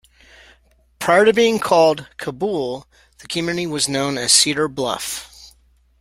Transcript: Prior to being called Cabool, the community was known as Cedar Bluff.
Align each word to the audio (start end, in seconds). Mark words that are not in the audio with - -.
Prior 0.97 1.25
to 1.25 1.31
being 1.31 1.59
called 1.59 2.07
Cabool, 2.17 2.85
the 3.19 3.27
community 3.27 3.67
was 3.67 3.87
known 3.87 4.17
as 4.17 4.31
Cedar 4.33 4.67
Bluff. 4.67 5.51